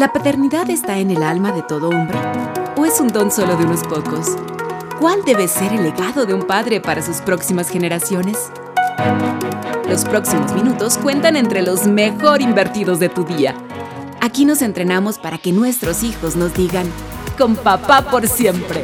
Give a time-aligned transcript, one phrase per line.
[0.00, 2.16] ¿La paternidad está en el alma de todo hombre?
[2.78, 4.28] ¿O es un don solo de unos pocos?
[4.98, 8.50] ¿Cuál debe ser el legado de un padre para sus próximas generaciones?
[9.86, 13.54] Los próximos minutos cuentan entre los mejor invertidos de tu día.
[14.22, 16.86] Aquí nos entrenamos para que nuestros hijos nos digan,
[17.36, 18.82] con papá por siempre.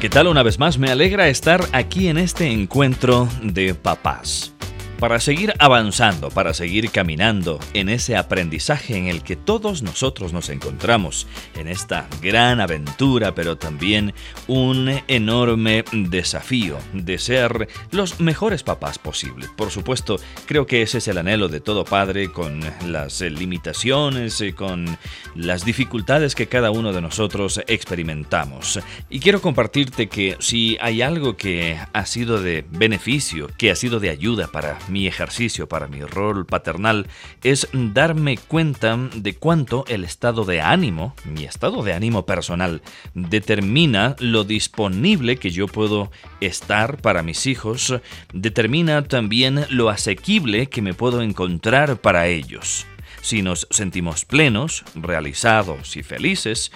[0.00, 0.76] ¿Qué tal una vez más?
[0.76, 4.55] Me alegra estar aquí en este encuentro de papás
[4.98, 10.48] para seguir avanzando, para seguir caminando en ese aprendizaje en el que todos nosotros nos
[10.48, 14.14] encontramos, en esta gran aventura, pero también
[14.46, 19.50] un enorme desafío de ser los mejores papás posibles.
[19.56, 24.52] Por supuesto, creo que ese es el anhelo de todo padre con las limitaciones, y
[24.52, 24.98] con
[25.34, 28.80] las dificultades que cada uno de nosotros experimentamos.
[29.10, 34.00] Y quiero compartirte que si hay algo que ha sido de beneficio, que ha sido
[34.00, 37.06] de ayuda para mi ejercicio, para mi rol paternal,
[37.42, 42.82] es darme cuenta de cuánto el estado de ánimo, mi estado de ánimo personal,
[43.14, 47.94] determina lo disponible que yo puedo estar para mis hijos,
[48.32, 52.86] determina también lo asequible que me puedo encontrar para ellos
[53.26, 56.70] si nos sentimos plenos, realizados y felices,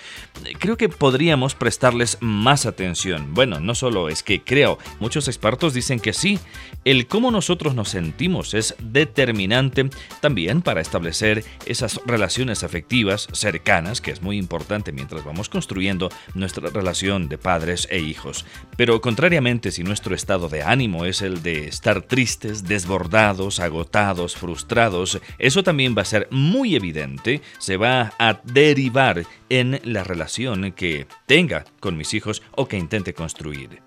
[0.59, 3.35] creo que podríamos prestarles más atención.
[3.35, 6.41] Bueno, no solo es que creo, muchos expertos dicen que sí,
[6.85, 14.11] el cómo nosotros nos sentimos es determinante también para establecer esas relaciones afectivas cercanas, que
[14.11, 18.45] es muy importante mientras vamos construyendo nuestra relación de padres e hijos.
[18.77, 25.21] Pero contrariamente, si nuestro estado de ánimo es el de estar tristes, desbordados, agotados, frustrados,
[25.39, 26.27] eso también va a ser
[26.75, 32.79] evidente se va a derivar en la relación que tenga con mis hijos o que
[32.79, 33.83] intente construir.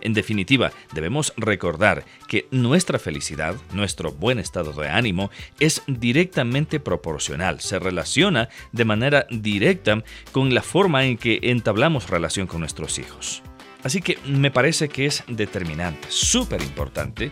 [0.00, 7.60] En definitiva, debemos recordar que nuestra felicidad, nuestro buen estado de ánimo, es directamente proporcional,
[7.60, 13.42] se relaciona de manera directa con la forma en que entablamos relación con nuestros hijos.
[13.82, 17.30] Así que me parece que es determinante, súper importante,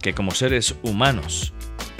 [0.00, 1.52] que como seres humanos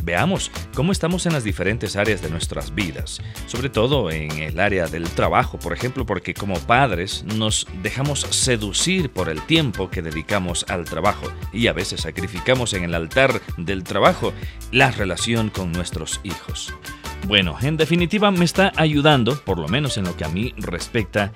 [0.06, 4.86] Veamos cómo estamos en las diferentes áreas de nuestras vidas, sobre todo en el área
[4.86, 10.64] del trabajo, por ejemplo, porque como padres nos dejamos seducir por el tiempo que dedicamos
[10.68, 14.32] al trabajo y a veces sacrificamos en el altar del trabajo
[14.70, 16.72] la relación con nuestros hijos.
[17.26, 21.32] Bueno, en definitiva me está ayudando, por lo menos en lo que a mí respecta,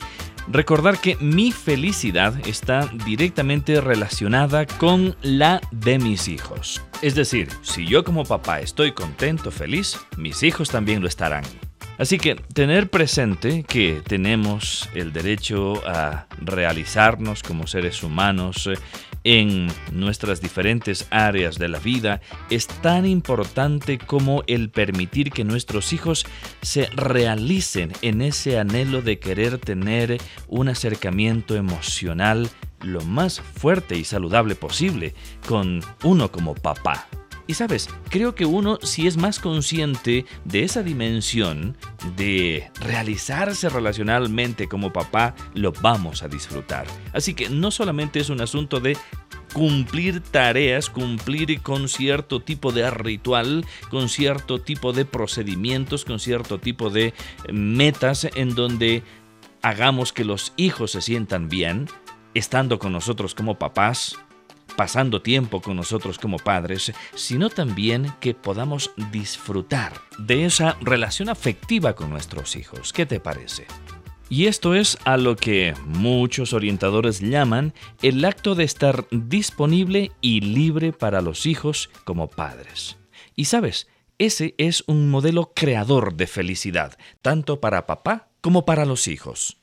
[0.51, 6.83] recordar que mi felicidad está directamente relacionada con la de mis hijos.
[7.03, 11.45] Es decir, si yo como papá estoy contento, feliz, mis hijos también lo estarán.
[11.99, 18.79] Así que tener presente que tenemos el derecho a realizarnos como seres humanos eh,
[19.25, 25.93] en nuestras diferentes áreas de la vida es tan importante como el permitir que nuestros
[25.93, 26.27] hijos
[26.63, 32.49] se realicen en ese anhelo de querer tener un acercamiento emocional
[32.81, 35.15] lo más fuerte y saludable posible
[35.47, 37.07] con uno como papá.
[37.51, 41.77] Y sabes, creo que uno si es más consciente de esa dimensión
[42.17, 46.87] de realizarse relacionalmente como papá, lo vamos a disfrutar.
[47.13, 48.97] Así que no solamente es un asunto de
[49.53, 56.61] cumplir tareas, cumplir con cierto tipo de ritual, con cierto tipo de procedimientos, con cierto
[56.61, 57.15] tipo de
[57.53, 59.03] metas en donde
[59.61, 61.89] hagamos que los hijos se sientan bien,
[62.33, 64.21] estando con nosotros como papás,
[64.77, 71.95] pasando tiempo con nosotros como padres, sino también que podamos disfrutar de esa relación afectiva
[71.95, 72.93] con nuestros hijos.
[72.93, 73.67] ¿Qué te parece?
[74.29, 80.41] Y esto es a lo que muchos orientadores llaman el acto de estar disponible y
[80.41, 82.97] libre para los hijos como padres.
[83.35, 83.89] Y sabes,
[84.19, 89.59] ese es un modelo creador de felicidad, tanto para papá como para los hijos.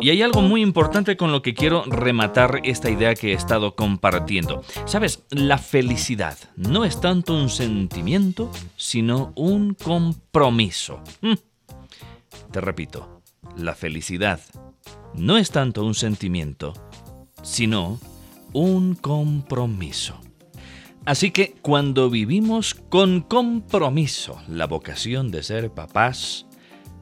[0.00, 3.74] Y hay algo muy importante con lo que quiero rematar esta idea que he estado
[3.74, 4.62] compartiendo.
[4.84, 11.00] Sabes, la felicidad no es tanto un sentimiento, sino un compromiso.
[11.22, 11.34] Mm.
[12.50, 13.22] Te repito,
[13.56, 14.40] la felicidad
[15.14, 16.74] no es tanto un sentimiento,
[17.42, 17.98] sino
[18.52, 20.20] un compromiso.
[21.06, 26.45] Así que cuando vivimos con compromiso la vocación de ser papás,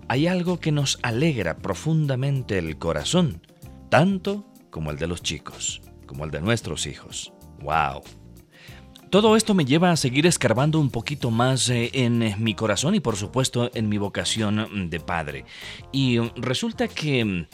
[0.08, 3.42] hay algo que nos alegra profundamente el corazón,
[3.90, 7.32] tanto como el de los chicos, como el de nuestros hijos.
[7.60, 8.02] ¡Wow!
[9.14, 12.96] todo esto me lleva a seguir escarbando un poquito más eh, en eh, mi corazón
[12.96, 15.44] y por supuesto en mi vocación de padre.
[15.92, 17.46] Y resulta que mm,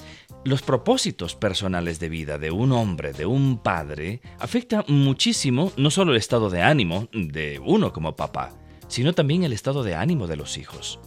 [0.47, 6.13] los propósitos personales de vida de un hombre, de un padre, afecta muchísimo no solo
[6.13, 8.55] el estado de ánimo de uno como papá,
[8.89, 10.99] sino también el estado de ánimo de los hijos.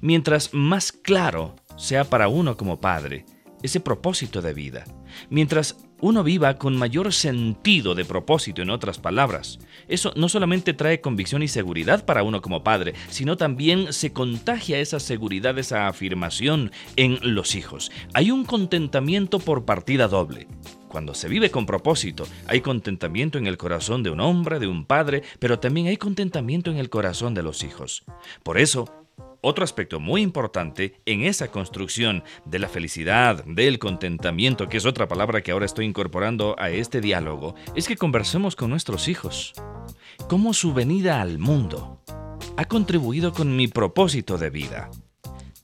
[0.00, 3.24] Mientras más claro sea para uno como padre
[3.62, 4.84] ese propósito de vida,
[5.30, 9.58] mientras uno viva con mayor sentido de propósito, en otras palabras.
[9.88, 14.78] Eso no solamente trae convicción y seguridad para uno como padre, sino también se contagia
[14.78, 17.90] esa seguridad, esa afirmación en los hijos.
[18.12, 20.48] Hay un contentamiento por partida doble.
[20.88, 24.84] Cuando se vive con propósito, hay contentamiento en el corazón de un hombre, de un
[24.84, 28.04] padre, pero también hay contentamiento en el corazón de los hijos.
[28.42, 29.05] Por eso,
[29.40, 35.08] otro aspecto muy importante en esa construcción de la felicidad, del contentamiento, que es otra
[35.08, 39.52] palabra que ahora estoy incorporando a este diálogo, es que conversemos con nuestros hijos.
[40.28, 42.00] Cómo su venida al mundo
[42.56, 44.90] ha contribuido con mi propósito de vida.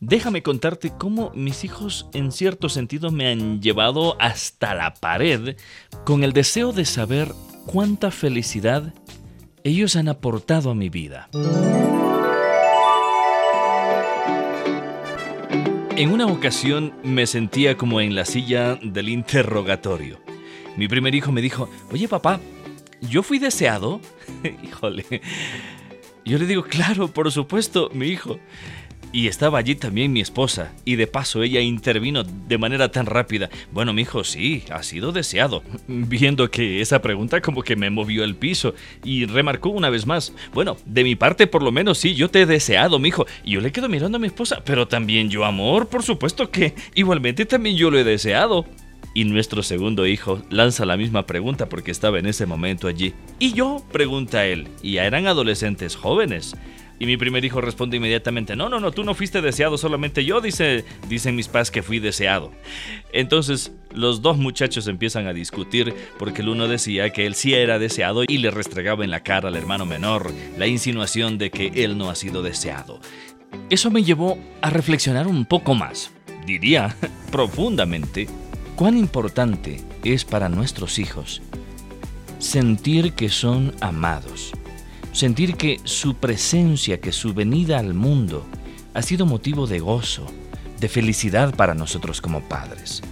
[0.00, 5.56] Déjame contarte cómo mis hijos en cierto sentido me han llevado hasta la pared
[6.04, 7.32] con el deseo de saber
[7.66, 8.92] cuánta felicidad
[9.62, 11.28] ellos han aportado a mi vida.
[15.94, 20.18] En una ocasión me sentía como en la silla del interrogatorio.
[20.78, 22.40] Mi primer hijo me dijo, oye papá,
[23.02, 24.00] ¿yo fui deseado?
[24.64, 25.04] Híjole.
[26.24, 28.38] Yo le digo, claro, por supuesto, mi hijo.
[29.14, 33.50] Y estaba allí también mi esposa, y de paso ella intervino de manera tan rápida.
[33.70, 35.62] Bueno, mi hijo, sí, ha sido deseado.
[35.86, 38.74] Viendo que esa pregunta como que me movió el piso,
[39.04, 40.32] y remarcó una vez más.
[40.54, 43.26] Bueno, de mi parte por lo menos sí, yo te he deseado, mi hijo.
[43.44, 46.74] Y yo le quedo mirando a mi esposa, pero también yo, amor, por supuesto que
[46.94, 48.64] igualmente también yo lo he deseado.
[49.14, 53.12] Y nuestro segundo hijo lanza la misma pregunta porque estaba en ese momento allí.
[53.38, 53.84] ¿Y yo?
[53.92, 54.68] pregunta él.
[54.82, 56.56] Y ya eran adolescentes jóvenes.
[57.02, 60.40] Y mi primer hijo responde inmediatamente, no, no, no, tú no fuiste deseado, solamente yo,
[60.40, 62.52] dice, dicen mis padres que fui deseado.
[63.12, 67.80] Entonces los dos muchachos empiezan a discutir porque el uno decía que él sí era
[67.80, 71.98] deseado y le restregaba en la cara al hermano menor la insinuación de que él
[71.98, 73.00] no ha sido deseado.
[73.68, 76.12] Eso me llevó a reflexionar un poco más,
[76.46, 76.94] diría
[77.32, 78.28] profundamente,
[78.76, 81.42] cuán importante es para nuestros hijos
[82.38, 84.52] sentir que son amados
[85.12, 88.46] sentir que su presencia, que su venida al mundo
[88.94, 90.26] ha sido motivo de gozo,
[90.80, 93.02] de felicidad para nosotros como padres.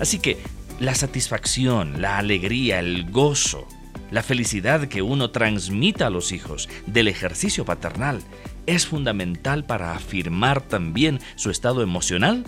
[0.00, 0.38] Así que
[0.80, 3.66] la satisfacción, la alegría, el gozo,
[4.10, 8.20] la felicidad que uno transmita a los hijos del ejercicio paternal
[8.66, 12.44] es fundamental para afirmar también su estado emocional,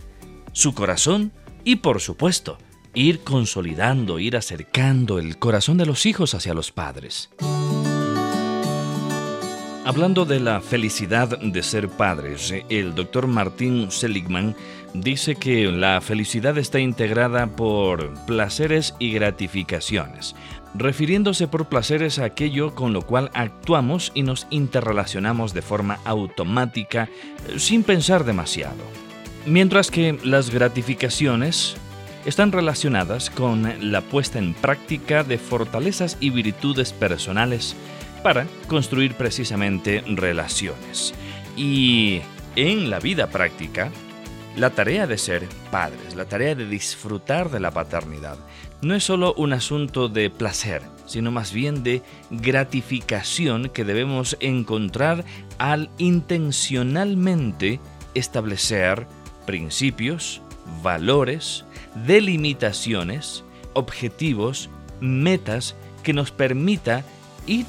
[0.52, 1.32] su corazón
[1.64, 2.58] y por supuesto,
[2.94, 7.30] ir consolidando, ir acercando el corazón de los hijos hacia los padres.
[9.86, 14.56] Hablando de la felicidad de ser padres, el doctor Martín Seligman
[14.94, 20.34] dice que la felicidad está integrada por placeres y gratificaciones,
[20.74, 27.08] refiriéndose por placeres a aquello con lo cual actuamos y nos interrelacionamos de forma automática
[27.56, 28.82] sin pensar demasiado.
[29.46, 31.76] Mientras que las gratificaciones
[32.24, 37.76] están relacionadas con la puesta en práctica de fortalezas y virtudes personales
[38.26, 41.14] para construir precisamente relaciones.
[41.56, 42.22] Y
[42.56, 43.92] en la vida práctica,
[44.56, 48.36] la tarea de ser padres, la tarea de disfrutar de la paternidad,
[48.82, 55.24] no es solo un asunto de placer, sino más bien de gratificación que debemos encontrar
[55.58, 57.78] al intencionalmente
[58.14, 59.06] establecer
[59.46, 60.42] principios,
[60.82, 61.64] valores,
[62.04, 67.04] delimitaciones, objetivos, metas que nos permita
[67.46, 67.66] ir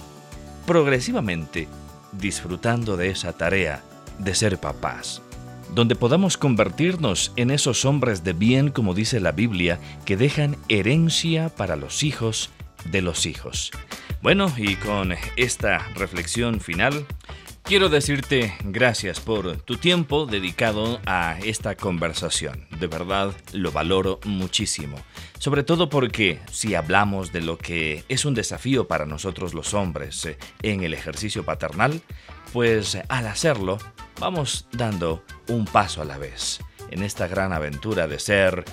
[0.68, 1.68] progresivamente
[2.12, 3.82] disfrutando de esa tarea
[4.20, 5.22] de ser papás,
[5.74, 11.50] donde podamos convertirnos en esos hombres de bien, como dice la Biblia, que dejan herencia
[11.50, 12.50] para los hijos
[12.92, 13.72] de los hijos.
[14.22, 17.06] Bueno, y con esta reflexión final,
[17.68, 22.66] Quiero decirte gracias por tu tiempo dedicado a esta conversación.
[22.80, 24.98] De verdad lo valoro muchísimo.
[25.38, 30.24] Sobre todo porque si hablamos de lo que es un desafío para nosotros los hombres
[30.24, 32.02] eh, en el ejercicio paternal,
[32.54, 33.80] pues al hacerlo
[34.18, 38.64] vamos dando un paso a la vez en esta gran aventura de ser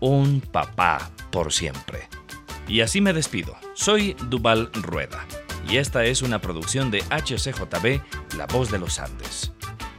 [0.00, 2.08] un papá por siempre.
[2.66, 3.54] Y así me despido.
[3.74, 5.24] Soy Duval Rueda
[5.70, 9.52] y esta es una producción de HCJB, La Voz de los Andes.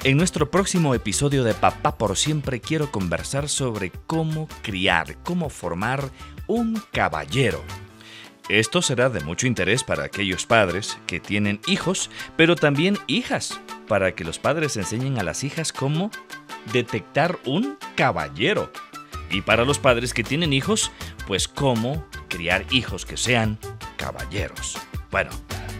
[0.03, 6.09] En nuestro próximo episodio de Papá por Siempre quiero conversar sobre cómo criar, cómo formar
[6.47, 7.63] un caballero.
[8.49, 14.13] Esto será de mucho interés para aquellos padres que tienen hijos, pero también hijas, para
[14.13, 16.11] que los padres enseñen a las hijas cómo
[16.73, 18.71] detectar un caballero.
[19.29, 20.91] Y para los padres que tienen hijos,
[21.27, 23.57] pues cómo criar hijos que sean
[23.95, 24.77] caballeros.
[25.11, 25.31] Bueno,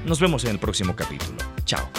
[0.05, 1.37] nos vemos en el próximo capítulo.
[1.65, 1.89] Chao.